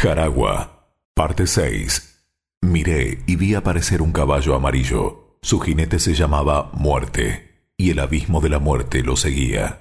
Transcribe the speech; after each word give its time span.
Jaragua, 0.00 0.92
parte 1.12 1.48
6. 1.48 2.22
Miré 2.62 3.18
y 3.26 3.34
vi 3.34 3.56
aparecer 3.56 4.00
un 4.00 4.12
caballo 4.12 4.54
amarillo. 4.54 5.38
Su 5.42 5.58
jinete 5.58 5.98
se 5.98 6.14
llamaba 6.14 6.70
Muerte, 6.72 7.64
y 7.76 7.90
el 7.90 7.98
abismo 7.98 8.40
de 8.40 8.48
la 8.48 8.60
muerte 8.60 9.02
lo 9.02 9.16
seguía. 9.16 9.80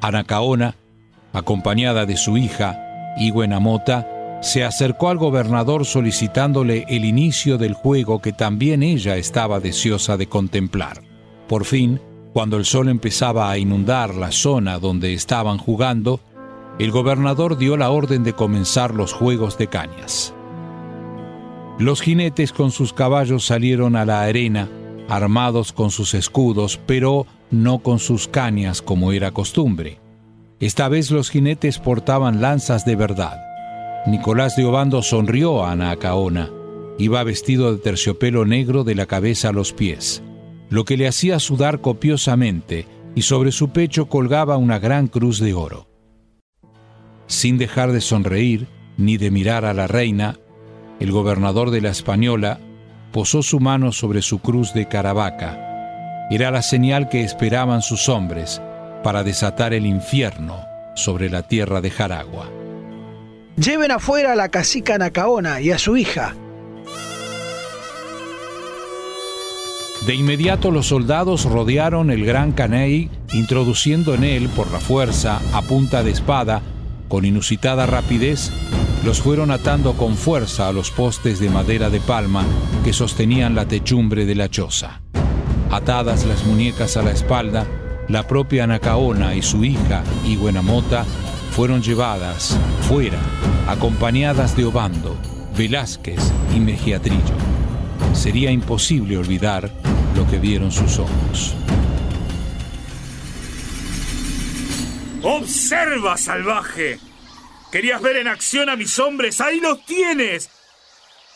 Anacaona, 0.00 0.76
acompañada 1.34 2.06
de 2.06 2.16
su 2.16 2.38
hija, 2.38 2.78
Mota, 3.60 4.40
se 4.40 4.64
acercó 4.64 5.10
al 5.10 5.18
gobernador 5.18 5.84
solicitándole 5.84 6.86
el 6.88 7.04
inicio 7.04 7.58
del 7.58 7.74
juego 7.74 8.22
que 8.22 8.32
también 8.32 8.82
ella 8.82 9.18
estaba 9.18 9.60
deseosa 9.60 10.16
de 10.16 10.26
contemplar. 10.26 11.02
Por 11.48 11.66
fin, 11.66 12.00
cuando 12.32 12.56
el 12.56 12.64
sol 12.64 12.88
empezaba 12.88 13.50
a 13.50 13.58
inundar 13.58 14.14
la 14.14 14.32
zona 14.32 14.78
donde 14.78 15.12
estaban 15.12 15.58
jugando, 15.58 16.20
el 16.78 16.90
gobernador 16.90 17.58
dio 17.58 17.76
la 17.76 17.90
orden 17.90 18.24
de 18.24 18.32
comenzar 18.32 18.94
los 18.94 19.12
juegos 19.12 19.58
de 19.58 19.66
cañas. 19.66 20.34
Los 21.78 22.00
jinetes 22.00 22.52
con 22.52 22.70
sus 22.70 22.92
caballos 22.92 23.44
salieron 23.44 23.96
a 23.96 24.04
la 24.04 24.22
arena, 24.22 24.68
armados 25.08 25.72
con 25.72 25.90
sus 25.90 26.14
escudos, 26.14 26.80
pero 26.86 27.26
no 27.50 27.80
con 27.80 27.98
sus 27.98 28.28
cañas 28.28 28.80
como 28.80 29.12
era 29.12 29.30
costumbre. 29.30 29.98
Esta 30.60 30.88
vez 30.88 31.10
los 31.10 31.28
jinetes 31.28 31.78
portaban 31.78 32.40
lanzas 32.40 32.86
de 32.86 32.96
verdad. 32.96 33.40
Nicolás 34.06 34.56
de 34.56 34.64
Obando 34.64 35.02
sonrió 35.02 35.64
a 35.64 35.72
Anacaona. 35.72 36.50
Iba 36.98 37.24
vestido 37.24 37.72
de 37.72 37.78
terciopelo 37.78 38.44
negro 38.44 38.84
de 38.84 38.94
la 38.94 39.06
cabeza 39.06 39.48
a 39.48 39.52
los 39.52 39.72
pies, 39.72 40.22
lo 40.72 40.84
que 40.84 40.96
le 40.96 41.06
hacía 41.06 41.38
sudar 41.38 41.80
copiosamente, 41.80 42.86
y 43.14 43.22
sobre 43.22 43.52
su 43.52 43.70
pecho 43.70 44.06
colgaba 44.06 44.56
una 44.56 44.80
gran 44.80 45.06
cruz 45.06 45.38
de 45.38 45.54
oro. 45.54 45.86
Sin 47.28 47.58
dejar 47.58 47.92
de 47.92 48.00
sonreír 48.00 48.66
ni 48.96 49.18
de 49.18 49.30
mirar 49.30 49.64
a 49.64 49.74
la 49.74 49.86
reina, 49.86 50.40
el 50.98 51.12
gobernador 51.12 51.70
de 51.70 51.80
la 51.80 51.90
Española 51.90 52.58
posó 53.12 53.44
su 53.44 53.60
mano 53.60 53.92
sobre 53.92 54.22
su 54.22 54.40
cruz 54.40 54.74
de 54.74 54.88
Caravaca 54.88 55.68
era 56.34 56.50
la 56.50 56.62
señal 56.62 57.10
que 57.10 57.22
esperaban 57.22 57.82
sus 57.82 58.08
hombres 58.08 58.62
para 59.02 59.22
desatar 59.22 59.74
el 59.74 59.84
infierno 59.84 60.64
sobre 60.94 61.28
la 61.28 61.42
tierra 61.42 61.82
de 61.82 61.90
Jaragua. 61.90 62.48
Lleven 63.56 63.90
afuera 63.90 64.32
a 64.32 64.36
la 64.36 64.48
cacica 64.48 64.96
Nacaona 64.96 65.60
y 65.60 65.72
a 65.72 65.78
su 65.78 65.96
hija. 65.96 66.34
De 70.06 70.16
inmediato 70.16 70.72
los 70.72 70.88
soldados 70.88 71.44
rodearon 71.44 72.10
el 72.10 72.24
gran 72.24 72.50
caney, 72.50 73.08
introduciendo 73.32 74.14
en 74.14 74.24
él 74.24 74.48
por 74.48 74.68
la 74.72 74.80
fuerza, 74.80 75.40
a 75.52 75.62
punta 75.62 76.02
de 76.02 76.10
espada, 76.10 76.60
con 77.06 77.24
inusitada 77.24 77.86
rapidez, 77.86 78.50
los 79.04 79.20
fueron 79.20 79.52
atando 79.52 79.92
con 79.92 80.16
fuerza 80.16 80.66
a 80.66 80.72
los 80.72 80.90
postes 80.90 81.38
de 81.38 81.50
madera 81.50 81.88
de 81.88 82.00
palma 82.00 82.44
que 82.82 82.92
sostenían 82.92 83.54
la 83.54 83.66
techumbre 83.66 84.26
de 84.26 84.34
la 84.34 84.48
choza. 84.48 85.02
Atadas 85.70 86.24
las 86.24 86.44
muñecas 86.46 86.96
a 86.96 87.02
la 87.02 87.12
espalda, 87.12 87.64
la 88.08 88.26
propia 88.26 88.64
Anacaona 88.64 89.36
y 89.36 89.42
su 89.42 89.64
hija, 89.64 90.02
Iguenamota, 90.26 91.04
fueron 91.52 91.80
llevadas 91.80 92.58
fuera, 92.88 93.18
acompañadas 93.68 94.56
de 94.56 94.64
Obando, 94.64 95.16
Velázquez 95.56 96.32
y 96.56 96.58
Mejiatrillo. 96.58 97.51
Sería 98.14 98.50
imposible 98.50 99.16
olvidar 99.16 99.70
lo 100.14 100.28
que 100.28 100.38
vieron 100.38 100.70
sus 100.70 100.98
ojos. 100.98 101.54
¡Observa, 105.22 106.16
salvaje! 106.16 106.98
¿Querías 107.70 108.02
ver 108.02 108.16
en 108.16 108.28
acción 108.28 108.68
a 108.68 108.76
mis 108.76 108.98
hombres? 108.98 109.40
¡Ahí 109.40 109.60
los 109.60 109.84
tienes! 109.86 110.50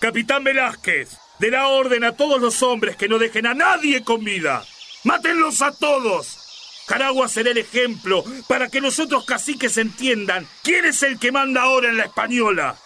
Capitán 0.00 0.44
Velázquez, 0.44 1.16
de 1.38 1.50
la 1.50 1.68
orden 1.68 2.04
a 2.04 2.12
todos 2.12 2.40
los 2.40 2.62
hombres 2.62 2.96
que 2.96 3.08
no 3.08 3.18
dejen 3.18 3.46
a 3.46 3.54
nadie 3.54 4.02
con 4.04 4.22
vida. 4.24 4.62
¡Mátenlos 5.04 5.62
a 5.62 5.72
todos! 5.72 6.46
Caragua 6.86 7.28
será 7.28 7.50
el 7.50 7.58
ejemplo 7.58 8.24
para 8.48 8.68
que 8.68 8.80
los 8.80 8.98
otros 8.98 9.24
caciques 9.24 9.76
entiendan 9.76 10.46
quién 10.62 10.84
es 10.84 11.02
el 11.02 11.18
que 11.18 11.32
manda 11.32 11.62
ahora 11.62 11.88
en 11.88 11.96
la 11.96 12.04
española. 12.04 12.76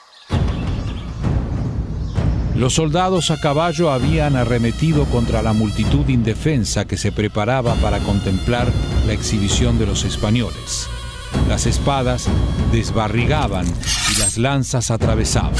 Los 2.60 2.74
soldados 2.74 3.30
a 3.30 3.40
caballo 3.40 3.90
habían 3.90 4.36
arremetido 4.36 5.06
contra 5.06 5.40
la 5.40 5.54
multitud 5.54 6.06
indefensa 6.10 6.84
que 6.84 6.98
se 6.98 7.10
preparaba 7.10 7.74
para 7.76 8.00
contemplar 8.00 8.70
la 9.06 9.14
exhibición 9.14 9.78
de 9.78 9.86
los 9.86 10.04
españoles. 10.04 10.86
Las 11.48 11.64
espadas 11.64 12.28
desbarrigaban 12.70 13.64
y 13.66 14.18
las 14.18 14.36
lanzas 14.36 14.90
atravesaban. 14.90 15.54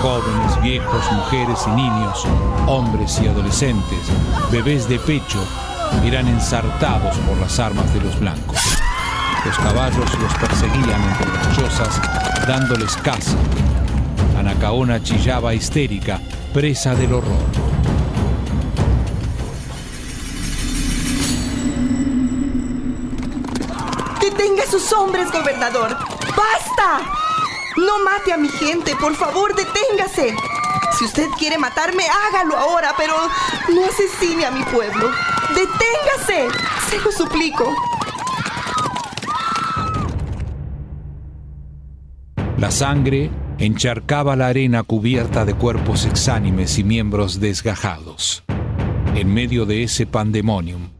Jóvenes, 0.00 0.62
viejos, 0.62 1.04
mujeres 1.12 1.58
y 1.66 1.70
niños, 1.72 2.24
hombres 2.66 3.20
y 3.22 3.28
adolescentes, 3.28 3.98
bebés 4.50 4.88
de 4.88 4.98
pecho, 4.98 5.44
eran 6.02 6.28
ensartados 6.28 7.14
por 7.28 7.36
las 7.36 7.60
armas 7.60 7.92
de 7.92 8.00
los 8.00 8.18
blancos. 8.18 8.58
Los 9.44 9.58
caballos 9.58 10.18
los 10.18 10.32
perseguían 10.36 11.02
entre 11.10 11.28
las 11.34 11.54
chozas, 11.54 12.00
dándoles 12.48 12.96
caza. 12.96 13.36
Anacaona 14.38 15.02
chillaba 15.02 15.54
histérica, 15.54 16.20
presa 16.52 16.94
del 16.94 17.14
horror. 17.14 17.38
¡Detenga 24.20 24.62
a 24.62 24.70
sus 24.70 24.92
hombres, 24.92 25.32
gobernador! 25.32 25.96
¡Basta! 26.36 27.00
No 27.76 27.98
mate 28.04 28.32
a 28.32 28.36
mi 28.36 28.48
gente, 28.48 28.94
por 28.96 29.14
favor, 29.14 29.54
deténgase. 29.54 30.34
Si 30.98 31.04
usted 31.04 31.28
quiere 31.38 31.58
matarme, 31.58 32.04
hágalo 32.06 32.56
ahora, 32.56 32.94
pero 32.96 33.14
no 33.68 33.84
asesine 33.84 34.46
a 34.46 34.50
mi 34.50 34.62
pueblo. 34.64 35.10
Deténgase, 35.54 36.48
se 36.90 36.98
lo 37.00 37.12
suplico. 37.12 37.74
La 42.58 42.70
sangre 42.70 43.30
encharcaba 43.58 44.36
la 44.36 44.48
arena 44.48 44.82
cubierta 44.82 45.44
de 45.44 45.54
cuerpos 45.54 46.04
exánimes 46.04 46.78
y 46.78 46.84
miembros 46.84 47.40
desgajados. 47.40 48.44
En 49.14 49.32
medio 49.32 49.64
de 49.64 49.82
ese 49.82 50.06
pandemonium, 50.06 50.90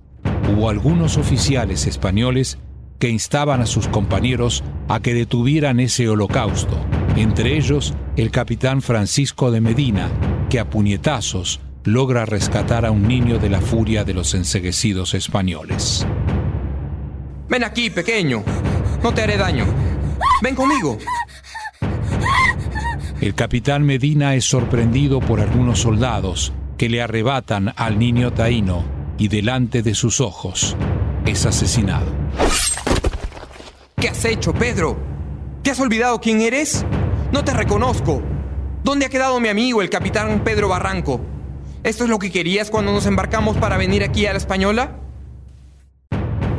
hubo 0.51 0.71
algunos 0.71 1.17
oficiales 1.17 1.87
españoles 1.87 2.59
que 2.99 3.11
instaban 3.11 3.61
a 3.61 3.67
sus 3.67 3.89
compañeros 3.89 4.65
a 4.89 5.01
que 5.01 5.13
detuvieran 5.13 5.81
ese 5.81 6.09
holocausto, 6.09 6.79
entre 7.17 7.57
ellos 7.57 7.95
el 8.17 8.31
capitán 8.31 8.81
Francisco 8.81 9.51
de 9.51 9.61
Medina, 9.61 10.09
que 10.49 10.59
a 10.59 10.71
puñetazos 10.71 11.61
logra 11.85 12.25
rescatar 12.25 12.87
a 12.87 12.91
un 12.91 13.07
niño 13.07 13.39
de 13.39 13.51
la 13.51 13.61
furia 13.61 14.05
de 14.05 14.15
los 14.15 14.35
enseguecidos 14.35 15.15
españoles. 15.15 16.07
Ven 17.49 17.65
aquí, 17.65 17.91
pequeño. 17.91 18.43
No 19.03 19.15
te 19.15 19.23
haré 19.23 19.37
daño. 19.37 19.67
Ven 20.43 20.55
conmigo. 20.55 20.99
El 23.21 23.35
capitán 23.35 23.83
Medina 23.85 24.35
es 24.35 24.45
sorprendido 24.45 25.21
por 25.21 25.41
algunos 25.41 25.81
soldados 25.81 26.53
que 26.77 26.91
le 26.91 27.01
arrebatan 27.01 27.73
al 27.77 27.99
niño 27.99 28.35
taíno 28.35 28.85
y 29.17 29.29
delante 29.29 29.83
de 29.83 29.95
sus 29.95 30.21
ojos 30.21 30.77
es 31.25 31.47
asesinado. 31.47 32.07
¿Qué 33.97 34.11
has 34.11 34.23
hecho, 34.27 34.53
Pedro? 34.53 34.99
¿Te 35.63 35.71
has 35.71 35.81
olvidado 35.81 36.21
quién 36.21 36.43
eres? 36.43 36.85
No 37.33 37.43
te 37.43 37.55
reconozco. 37.55 38.23
¿Dónde 38.85 39.07
ha 39.07 39.09
quedado 39.09 39.41
mi 39.41 39.49
amigo, 39.49 39.81
el 39.81 39.89
capitán 39.89 40.45
Pedro 40.45 40.69
Barranco? 40.69 41.23
¿Esto 41.83 42.05
es 42.05 42.11
lo 42.11 42.19
que 42.19 42.31
querías 42.31 42.71
cuando 42.71 42.93
nos 42.93 43.07
embarcamos 43.07 43.57
para 43.57 43.79
venir 43.79 44.05
aquí 44.05 44.27
a 44.27 44.33
la 44.33 44.39
Española? 44.39 44.99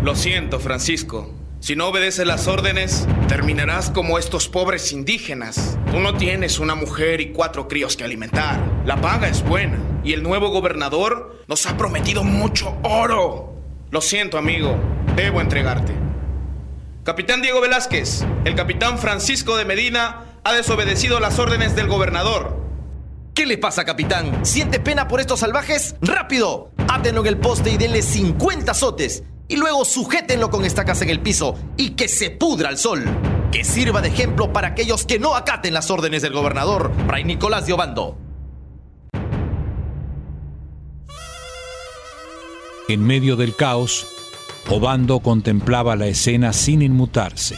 Lo 0.04 0.16
siento, 0.16 0.60
Francisco. 0.60 1.37
Si 1.60 1.76
no 1.76 1.88
obedeces 1.88 2.26
las 2.28 2.48
órdenes, 2.48 3.08
terminarás 3.28 3.90
como 3.90 4.20
estos 4.20 4.48
pobres 4.48 4.92
indígenas. 4.92 5.78
Tú 5.92 6.00
no 6.00 6.16
tienes 6.16 6.60
una 6.60 6.76
mujer 6.76 7.20
y 7.20 7.32
cuatro 7.32 7.68
críos 7.68 7.98
que 7.98 8.04
alimentar. 8.04 8.60
La 8.86 9.02
paga 9.02 9.28
es 9.28 9.44
buena 9.44 9.80
y 10.04 10.14
el 10.14 10.22
nuevo 10.22 10.50
gobernador 10.50 11.44
nos 11.48 11.66
ha 11.66 11.76
prometido 11.76 12.24
mucho 12.24 12.78
oro. 12.84 13.56
Lo 13.90 14.02
siento, 14.02 14.38
amigo. 14.38 14.78
Debo 15.16 15.42
entregarte. 15.42 15.94
Capitán 17.04 17.42
Diego 17.42 17.60
Velázquez, 17.60 18.24
el 18.46 18.54
capitán 18.54 19.00
Francisco 19.00 19.58
de 19.58 19.66
Medina 19.66 20.40
ha 20.44 20.54
desobedecido 20.54 21.20
las 21.20 21.40
órdenes 21.40 21.76
del 21.76 21.88
gobernador. 21.88 22.56
¿Qué 23.34 23.46
le 23.46 23.58
pasa, 23.58 23.84
capitán? 23.84 24.46
¿Siente 24.46 24.80
pena 24.80 25.08
por 25.08 25.20
estos 25.22 25.40
salvajes? 25.40 25.96
¡Rápido! 26.02 26.72
Átenlo 26.88 27.22
en 27.22 27.28
el 27.28 27.38
poste 27.38 27.72
y 27.72 27.78
denle 27.78 28.02
50 28.02 28.72
azotes. 28.72 29.24
Y 29.48 29.56
luego 29.56 29.86
sujétenlo 29.86 30.50
con 30.50 30.66
estacas 30.66 31.02
en 31.02 31.10
el 31.10 31.22
piso 31.22 31.56
y 31.78 31.92
que 31.92 32.08
se 32.08 32.32
pudra 32.32 32.70
al 32.70 32.78
sol. 32.78 33.04
Que 33.52 33.64
sirva 33.64 34.02
de 34.02 34.10
ejemplo 34.10 34.52
para 34.52 34.70
aquellos 34.70 35.06
que 35.06 35.20
no 35.20 35.36
acaten 35.36 35.74
las 35.74 35.90
órdenes 35.90 36.22
del 36.22 36.34
gobernador, 36.34 36.92
Fray 37.08 37.24
Nicolás 37.24 37.66
de 37.66 37.74
Obando. 37.74 38.18
En 42.90 43.04
medio 43.06 43.36
del 43.36 43.56
caos, 43.56 44.08
Obando 44.70 45.20
contemplaba 45.20 45.96
la 45.96 46.08
escena 46.08 46.52
sin 46.52 46.82
inmutarse. 46.82 47.56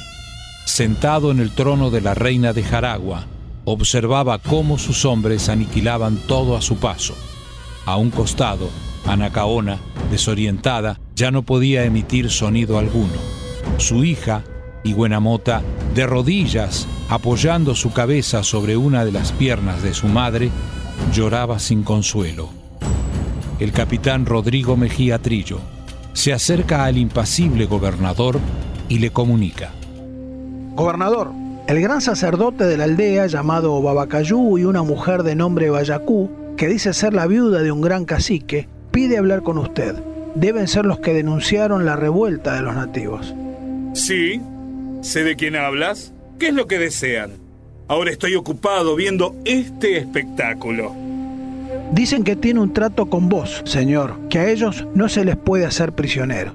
Sentado 0.66 1.32
en 1.32 1.40
el 1.40 1.52
trono 1.56 1.90
de 1.90 2.02
la 2.02 2.14
reina 2.14 2.54
de 2.54 2.62
Jaragua, 2.62 3.26
observaba 3.66 4.38
cómo 4.38 4.78
sus 4.78 5.06
hombres 5.06 5.50
aniquilaban 5.50 6.18
todo 6.28 6.56
a 6.56 6.62
su 6.62 6.78
paso. 6.78 7.16
A 7.86 7.98
un 7.98 8.12
costado, 8.12 8.70
Anacaona, 9.06 9.80
desorientada, 10.12 11.00
ya 11.16 11.32
no 11.32 11.44
podía 11.44 11.84
emitir 11.84 12.30
sonido 12.30 12.78
alguno. 12.78 13.14
Su 13.78 14.04
hija, 14.04 14.44
Iguenamota, 14.84 15.62
de 15.94 16.08
rodillas, 16.08 16.88
apoyando 17.10 17.76
su 17.76 17.92
cabeza 17.92 18.44
sobre 18.44 18.78
una 18.78 19.04
de 19.04 19.12
las 19.12 19.32
piernas 19.32 19.84
de 19.84 19.94
su 19.94 20.08
madre, 20.08 20.52
lloraba 21.14 21.60
sin 21.60 21.84
consuelo. 21.84 22.50
El 23.60 23.72
capitán 23.72 24.26
Rodrigo 24.26 24.78
Mejía 24.78 25.20
Trillo 25.20 25.60
se 26.14 26.34
acerca 26.34 26.86
al 26.86 26.98
impasible 26.98 27.66
gobernador 27.66 28.40
y 28.88 29.00
le 29.00 29.12
comunica. 29.12 29.72
Gobernador, 30.76 31.32
el 31.68 31.82
gran 31.82 32.02
sacerdote 32.02 32.66
de 32.66 32.78
la 32.78 32.86
aldea 32.86 33.28
llamado 33.28 33.82
Babacayú 33.82 34.58
y 34.58 34.64
una 34.64 34.82
mujer 34.82 35.24
de 35.24 35.36
nombre 35.36 35.70
Bayacú, 35.70 36.30
que 36.58 36.68
dice 36.68 36.94
ser 36.94 37.14
la 37.14 37.28
viuda 37.28 37.62
de 37.62 37.72
un 37.72 37.82
gran 37.82 38.06
cacique, 38.06 38.68
pide 38.92 39.18
hablar 39.18 39.44
con 39.44 39.58
usted. 39.58 39.96
Deben 40.36 40.68
ser 40.68 40.86
los 40.86 41.00
que 41.00 41.14
denunciaron 41.14 41.86
la 41.86 41.96
revuelta 41.96 42.56
de 42.56 42.62
los 42.62 42.76
nativos. 42.76 43.34
Sí, 43.94 44.42
sé 45.02 45.24
de 45.24 45.36
quién 45.36 45.56
hablas. 45.56 46.14
¿Qué 46.38 46.50
es 46.50 46.54
lo 46.54 46.68
que 46.68 46.80
desean? 46.80 47.32
Ahora 47.88 48.12
estoy 48.12 48.36
ocupado 48.36 48.96
viendo 48.96 49.36
este 49.46 49.98
espectáculo. 49.98 50.96
Dicen 51.92 52.24
que 52.24 52.36
tiene 52.36 52.60
un 52.60 52.74
trato 52.74 53.10
con 53.10 53.30
vos, 53.30 53.64
señor, 53.66 54.16
que 54.30 54.40
a 54.40 54.50
ellos 54.50 54.86
no 54.94 55.10
se 55.10 55.26
les 55.26 55.36
puede 55.36 55.66
hacer 55.66 55.94
prisionero. 55.94 56.54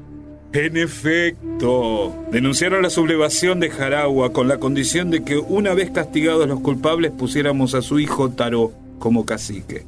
En 0.52 0.76
efecto, 0.76 2.14
denunciaron 2.30 2.82
la 2.82 2.90
sublevación 2.90 3.58
de 3.58 3.70
Jaragua 3.70 4.32
con 4.32 4.46
la 4.46 4.58
condición 4.58 5.10
de 5.10 5.24
que 5.24 5.36
una 5.36 5.74
vez 5.74 5.90
castigados 5.90 6.46
los 6.46 6.60
culpables 6.60 7.10
pusiéramos 7.10 7.74
a 7.74 7.82
su 7.82 7.98
hijo 7.98 8.30
Taró 8.30 8.70
como 9.00 9.26
cacique. 9.26 9.84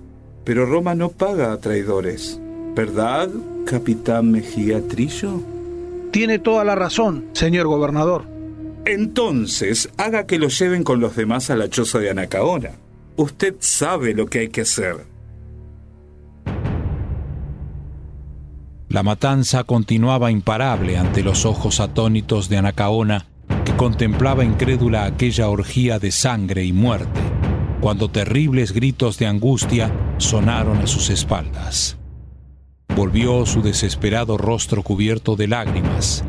Pero 0.46 0.64
Roma 0.64 0.94
no 0.94 1.08
paga 1.08 1.52
a 1.52 1.58
traidores, 1.58 2.40
¿verdad, 2.76 3.28
capitán 3.66 4.31
Mejía 4.31 4.81
Trillo? 4.87 5.40
Tiene 6.12 6.38
toda 6.38 6.62
la 6.62 6.76
razón, 6.76 7.25
señor 7.32 7.66
gobernador. 7.66 8.26
Entonces, 8.84 9.90
haga 9.96 10.26
que 10.26 10.38
lo 10.38 10.46
lleven 10.46 10.84
con 10.84 11.00
los 11.00 11.16
demás 11.16 11.50
a 11.50 11.56
la 11.56 11.69
choza 11.69 11.98
de 11.98 12.10
Anacaona. 12.10 12.70
Usted 13.16 13.56
sabe 13.58 14.14
lo 14.14 14.26
que 14.26 14.38
hay 14.38 14.48
que 14.48 14.60
hacer. 14.60 15.04
La 18.88 19.02
matanza 19.02 19.64
continuaba 19.64 20.31
imparable 20.31 20.96
ante 20.96 21.25
los 21.25 21.44
ojos 21.44 21.81
atónitos 21.81 22.49
de 22.49 22.58
Anacaona, 22.58 23.26
que 23.64 23.75
contemplaba 23.75 24.44
incrédula 24.44 25.06
aquella 25.06 25.49
orgía 25.49 25.99
de 25.99 26.12
sangre 26.12 26.64
y 26.64 26.72
muerte, 26.72 27.20
cuando 27.81 28.08
terribles 28.12 28.70
gritos 28.70 29.19
de 29.19 29.26
angustia 29.26 29.90
sonaron 30.18 30.78
a 30.78 30.86
sus 30.86 31.10
espaldas. 31.10 31.98
Volvió 32.94 33.44
su 33.46 33.62
desesperado 33.62 34.38
rostro 34.38 34.82
cubierto 34.82 35.36
de 35.36 35.48
lágrimas 35.48 36.24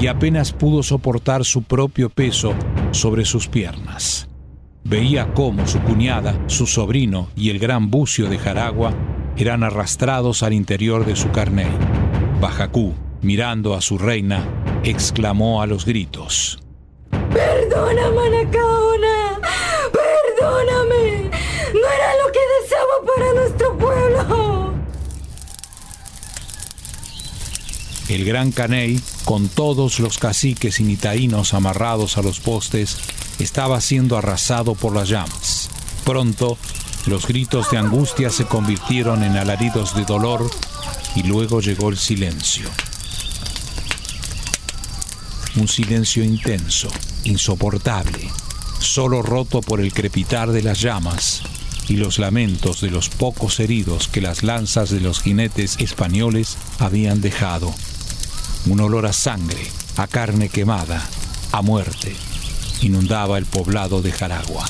y 0.00 0.06
apenas 0.06 0.52
pudo 0.52 0.82
soportar 0.82 1.44
su 1.44 1.62
propio 1.62 2.10
peso 2.10 2.54
sobre 2.92 3.24
sus 3.24 3.48
piernas. 3.48 4.28
Veía 4.84 5.32
cómo 5.32 5.66
su 5.66 5.80
cuñada, 5.80 6.38
su 6.46 6.66
sobrino 6.66 7.28
y 7.34 7.50
el 7.50 7.58
gran 7.58 7.90
bucio 7.90 8.28
de 8.28 8.38
Jaragua 8.38 8.92
eran 9.36 9.64
arrastrados 9.64 10.42
al 10.42 10.52
interior 10.52 11.04
de 11.06 11.16
su 11.16 11.30
carney. 11.30 11.66
Bajacú, 12.40 12.94
mirando 13.22 13.74
a 13.74 13.80
su 13.80 13.98
reina, 13.98 14.46
exclamó 14.84 15.62
a 15.62 15.66
los 15.66 15.86
gritos. 15.86 16.58
Perdona, 17.10 18.10
Manacaona. 18.10 19.40
Perdóname. 19.90 21.30
No 21.72 21.80
era 21.80 22.10
lo 22.22 22.32
que 22.32 22.40
deseaba 22.60 22.96
para 23.16 23.32
nuestro 23.34 23.78
pueblo. 23.78 24.74
El 28.14 28.24
gran 28.24 28.52
Caney, 28.52 29.00
con 29.24 29.48
todos 29.48 29.98
los 29.98 30.18
caciques 30.18 30.78
y 30.78 30.84
nitaínos 30.84 31.52
amarrados 31.52 32.16
a 32.16 32.22
los 32.22 32.38
postes, 32.38 32.96
estaba 33.40 33.80
siendo 33.80 34.16
arrasado 34.16 34.76
por 34.76 34.94
las 34.94 35.08
llamas. 35.08 35.68
Pronto, 36.04 36.56
los 37.06 37.26
gritos 37.26 37.72
de 37.72 37.78
angustia 37.78 38.30
se 38.30 38.44
convirtieron 38.44 39.24
en 39.24 39.36
alaridos 39.36 39.96
de 39.96 40.04
dolor 40.04 40.48
y 41.16 41.24
luego 41.24 41.60
llegó 41.60 41.88
el 41.88 41.98
silencio. 41.98 42.70
Un 45.56 45.66
silencio 45.66 46.22
intenso, 46.22 46.90
insoportable, 47.24 48.30
solo 48.78 49.22
roto 49.22 49.60
por 49.60 49.80
el 49.80 49.92
crepitar 49.92 50.52
de 50.52 50.62
las 50.62 50.80
llamas 50.80 51.42
y 51.88 51.96
los 51.96 52.20
lamentos 52.20 52.80
de 52.80 52.92
los 52.92 53.08
pocos 53.08 53.58
heridos 53.58 54.06
que 54.06 54.20
las 54.20 54.44
lanzas 54.44 54.90
de 54.90 55.00
los 55.00 55.20
jinetes 55.20 55.78
españoles 55.80 56.56
habían 56.78 57.20
dejado. 57.20 57.74
Un 58.66 58.80
olor 58.80 59.04
a 59.04 59.12
sangre, 59.12 59.60
a 59.96 60.06
carne 60.06 60.48
quemada, 60.48 61.02
a 61.52 61.60
muerte, 61.60 62.16
inundaba 62.80 63.36
el 63.36 63.44
poblado 63.44 64.00
de 64.00 64.10
Jaragua. 64.10 64.64